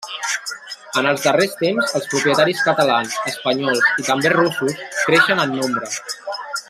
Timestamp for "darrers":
1.25-1.51